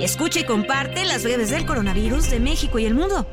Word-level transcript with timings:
Escucha 0.00 0.40
y 0.40 0.44
comparte 0.44 1.04
las 1.04 1.22
breves 1.24 1.50
del 1.50 1.66
coronavirus 1.66 2.30
de 2.30 2.40
México 2.40 2.78
y 2.78 2.86
el 2.86 2.94
mundo. 2.94 3.26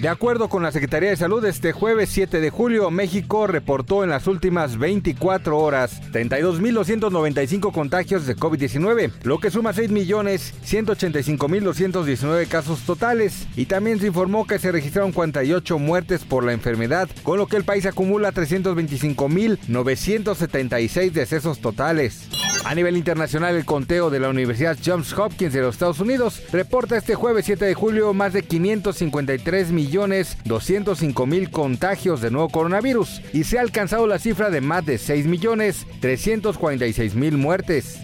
De 0.00 0.08
acuerdo 0.08 0.48
con 0.48 0.64
la 0.64 0.72
Secretaría 0.72 1.10
de 1.10 1.16
Salud, 1.16 1.44
este 1.44 1.70
jueves 1.72 2.08
7 2.10 2.40
de 2.40 2.50
julio, 2.50 2.90
México 2.90 3.46
reportó 3.46 4.02
en 4.02 4.10
las 4.10 4.26
últimas 4.26 4.78
24 4.78 5.56
horas 5.58 6.02
32.295 6.12 7.70
contagios 7.72 8.26
de 8.26 8.36
COVID-19, 8.36 9.12
lo 9.22 9.38
que 9.38 9.50
suma 9.50 9.72
6.185.219 9.72 12.48
casos 12.48 12.80
totales. 12.80 13.46
Y 13.56 13.66
también 13.66 14.00
se 14.00 14.08
informó 14.08 14.44
que 14.44 14.58
se 14.58 14.72
registraron 14.72 15.12
48 15.12 15.78
muertes 15.78 16.24
por 16.24 16.42
la 16.44 16.52
enfermedad, 16.52 17.08
con 17.22 17.38
lo 17.38 17.46
que 17.46 17.56
el 17.56 17.62
país 17.64 17.86
acumula 17.86 18.32
325.976 18.32 21.12
decesos 21.12 21.60
totales. 21.60 22.28
A 22.64 22.74
nivel 22.74 22.96
internacional, 22.96 23.56
el 23.56 23.64
conteo 23.64 24.10
de 24.10 24.20
la 24.20 24.28
Universidad 24.28 24.76
Johns 24.84 25.16
Hopkins 25.16 25.52
de 25.52 25.62
los 25.62 25.74
Estados 25.74 26.00
Unidos 26.00 26.42
reporta 26.52 26.96
este 26.96 27.14
jueves 27.14 27.46
7 27.46 27.64
de 27.64 27.74
julio 27.74 28.12
más 28.12 28.32
de 28.32 28.42
553 28.42 29.70
millones 29.70 30.36
205 30.44 31.26
mil 31.26 31.50
contagios 31.50 32.20
de 32.20 32.30
nuevo 32.30 32.48
coronavirus 32.48 33.22
y 33.32 33.44
se 33.44 33.58
ha 33.58 33.62
alcanzado 33.62 34.06
la 34.06 34.18
cifra 34.18 34.50
de 34.50 34.60
más 34.60 34.84
de 34.84 34.98
6 34.98 35.26
millones 35.26 35.86
346 36.00 37.14
mil 37.14 37.38
muertes. 37.38 38.00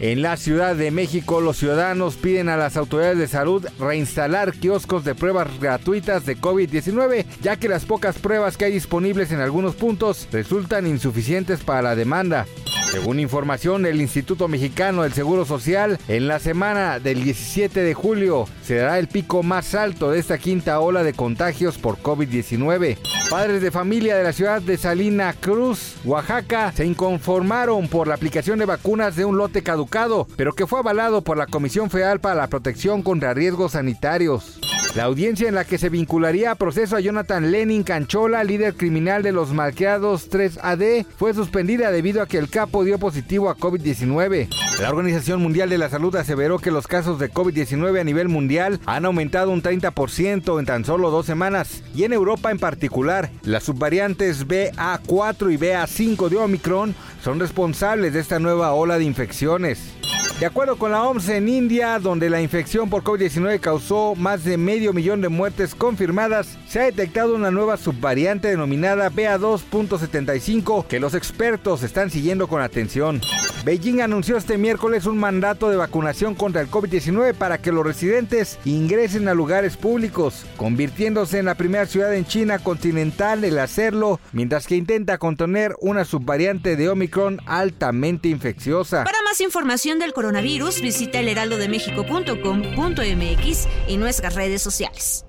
En 0.00 0.20
la 0.20 0.36
Ciudad 0.36 0.74
de 0.74 0.90
México, 0.90 1.40
los 1.40 1.58
ciudadanos 1.58 2.16
piden 2.16 2.48
a 2.48 2.56
las 2.56 2.76
autoridades 2.76 3.18
de 3.18 3.28
salud 3.28 3.64
reinstalar 3.78 4.52
kioscos 4.52 5.04
de 5.04 5.14
pruebas 5.14 5.48
gratuitas 5.60 6.26
de 6.26 6.36
COVID-19, 6.36 7.24
ya 7.40 7.56
que 7.56 7.68
las 7.68 7.84
pocas 7.84 8.18
pruebas 8.18 8.56
que 8.56 8.64
hay 8.64 8.72
disponibles 8.72 9.30
en 9.30 9.40
algunos 9.40 9.76
puntos 9.76 10.26
resultan 10.32 10.88
insuficientes 10.88 11.60
para 11.60 11.82
la 11.82 11.94
demanda. 11.94 12.46
Según 12.92 13.20
información 13.20 13.84
del 13.84 14.02
Instituto 14.02 14.48
Mexicano 14.48 15.02
del 15.02 15.14
Seguro 15.14 15.46
Social, 15.46 15.98
en 16.08 16.28
la 16.28 16.38
semana 16.38 16.98
del 16.98 17.24
17 17.24 17.80
de 17.80 17.94
julio 17.94 18.44
se 18.62 18.74
dará 18.74 18.98
el 18.98 19.08
pico 19.08 19.42
más 19.42 19.74
alto 19.74 20.10
de 20.10 20.18
esta 20.18 20.36
quinta 20.36 20.78
ola 20.78 21.02
de 21.02 21.14
contagios 21.14 21.78
por 21.78 21.96
COVID-19. 22.02 22.98
Padres 23.30 23.62
de 23.62 23.70
familia 23.70 24.14
de 24.18 24.24
la 24.24 24.34
ciudad 24.34 24.60
de 24.60 24.76
Salina 24.76 25.32
Cruz, 25.32 25.94
Oaxaca, 26.04 26.70
se 26.72 26.84
inconformaron 26.84 27.88
por 27.88 28.08
la 28.08 28.14
aplicación 28.14 28.58
de 28.58 28.66
vacunas 28.66 29.16
de 29.16 29.24
un 29.24 29.38
lote 29.38 29.62
caducado, 29.62 30.26
pero 30.36 30.52
que 30.52 30.66
fue 30.66 30.80
avalado 30.80 31.22
por 31.22 31.38
la 31.38 31.46
Comisión 31.46 31.88
Federal 31.88 32.20
para 32.20 32.34
la 32.34 32.48
Protección 32.48 33.00
contra 33.00 33.32
Riesgos 33.32 33.72
Sanitarios. 33.72 34.60
La 34.94 35.04
audiencia 35.04 35.48
en 35.48 35.54
la 35.54 35.64
que 35.64 35.78
se 35.78 35.88
vincularía 35.88 36.50
a 36.50 36.54
proceso 36.54 36.96
a 36.96 37.00
Jonathan 37.00 37.50
Lenin 37.50 37.82
Canchola, 37.82 38.44
líder 38.44 38.74
criminal 38.74 39.22
de 39.22 39.32
los 39.32 39.54
malqueados 39.54 40.30
3AD, 40.30 41.06
fue 41.16 41.32
suspendida 41.32 41.90
debido 41.90 42.20
a 42.20 42.26
que 42.26 42.36
el 42.36 42.50
capo 42.50 42.84
dio 42.84 42.98
positivo 42.98 43.48
a 43.48 43.56
COVID-19. 43.56 44.48
La 44.80 44.90
Organización 44.90 45.40
Mundial 45.40 45.70
de 45.70 45.78
la 45.78 45.88
Salud 45.88 46.14
aseveró 46.16 46.58
que 46.58 46.70
los 46.70 46.86
casos 46.86 47.18
de 47.18 47.32
COVID-19 47.32 48.00
a 48.00 48.04
nivel 48.04 48.28
mundial 48.28 48.80
han 48.84 49.06
aumentado 49.06 49.50
un 49.50 49.62
30% 49.62 50.58
en 50.58 50.66
tan 50.66 50.84
solo 50.84 51.10
dos 51.10 51.24
semanas, 51.24 51.82
y 51.94 52.04
en 52.04 52.12
Europa 52.12 52.50
en 52.50 52.58
particular, 52.58 53.30
las 53.44 53.62
subvariantes 53.62 54.46
BA4 54.46 55.54
y 55.54 55.56
BA5 55.56 56.28
de 56.28 56.36
Omicron 56.36 56.94
son 57.24 57.40
responsables 57.40 58.12
de 58.12 58.20
esta 58.20 58.38
nueva 58.38 58.74
ola 58.74 58.98
de 58.98 59.04
infecciones. 59.04 60.01
De 60.42 60.46
acuerdo 60.46 60.76
con 60.76 60.90
la 60.90 61.04
OMS 61.04 61.28
en 61.28 61.48
India, 61.48 62.00
donde 62.00 62.28
la 62.28 62.42
infección 62.42 62.90
por 62.90 63.04
COVID-19 63.04 63.60
causó 63.60 64.16
más 64.16 64.42
de 64.42 64.56
medio 64.56 64.92
millón 64.92 65.20
de 65.20 65.28
muertes 65.28 65.72
confirmadas, 65.76 66.58
se 66.66 66.80
ha 66.80 66.84
detectado 66.86 67.36
una 67.36 67.52
nueva 67.52 67.76
subvariante 67.76 68.48
denominada 68.48 69.08
BA2.75 69.08 70.88
que 70.88 70.98
los 70.98 71.14
expertos 71.14 71.84
están 71.84 72.10
siguiendo 72.10 72.48
con 72.48 72.60
atención. 72.60 73.20
Beijing 73.64 74.00
anunció 74.00 74.36
este 74.36 74.58
miércoles 74.58 75.06
un 75.06 75.16
mandato 75.16 75.70
de 75.70 75.76
vacunación 75.76 76.34
contra 76.34 76.60
el 76.60 76.68
COVID-19 76.68 77.34
para 77.34 77.58
que 77.58 77.70
los 77.70 77.86
residentes 77.86 78.58
ingresen 78.64 79.28
a 79.28 79.34
lugares 79.34 79.76
públicos, 79.76 80.44
convirtiéndose 80.56 81.38
en 81.38 81.44
la 81.44 81.54
primera 81.54 81.86
ciudad 81.86 82.12
en 82.16 82.24
China 82.24 82.58
continental 82.58 83.44
en 83.44 83.60
hacerlo, 83.60 84.18
mientras 84.32 84.66
que 84.66 84.74
intenta 84.74 85.18
contener 85.18 85.76
una 85.80 86.04
subvariante 86.04 86.74
de 86.74 86.88
Omicron 86.88 87.38
altamente 87.46 88.28
infecciosa. 88.28 89.04
Más 89.32 89.40
información 89.40 89.98
del 89.98 90.12
coronavirus, 90.12 90.82
visita 90.82 91.18
elheraldodemexico.com.mx 91.20 93.68
y 93.88 93.96
nuestras 93.96 94.34
redes 94.34 94.60
sociales. 94.60 95.24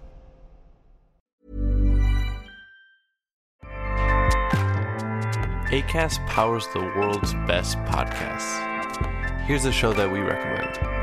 ACAST 5.71 6.19
powers 6.27 6.67
the 6.73 6.81
world's 6.97 7.33
best 7.47 7.77
podcasts. 7.85 8.59
Here's 9.47 9.63
a 9.63 9.71
show 9.71 9.93
that 9.93 10.11
we 10.11 10.19
recommend. 10.19 11.02